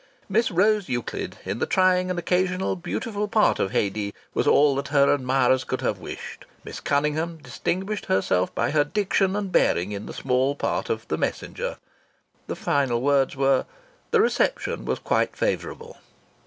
[0.27, 4.87] "Miss Rose Euclid, in the trying and occasionally beautiful part of Haidee, was all that
[4.87, 6.43] her admirers could have wished."...
[6.63, 11.19] "Miss Cunningham distinguished herself by her diction and bearing in the small part of the
[11.19, 11.77] Messenger."
[12.47, 13.67] The final words were,
[14.09, 15.97] "The reception was quite favourable."